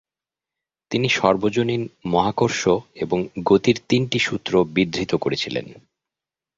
[0.91, 2.61] তিনি সর্বজনীন মহাকর্ষ
[2.95, 3.19] এবং
[3.43, 5.65] গতির তিনটি সূত্র বিধৃত করেছিলেন।